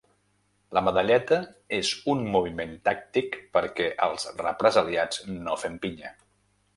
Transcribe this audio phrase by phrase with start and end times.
[0.75, 1.35] “La medalleta
[1.79, 6.13] és un moviment tàctic perquè els represaliats no fem pinya”